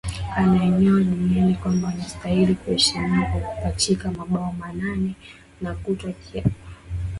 [0.37, 5.15] alionyesha dunia kwamba anastahili kuheshimiwa kwa kupachika mabao manane
[5.61, 6.59] na kutwaa kiatu cha dhahabu